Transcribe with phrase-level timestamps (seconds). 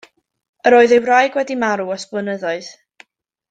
[0.69, 2.73] Yr oedd ei wraig wedi marw ers blynyddoedd.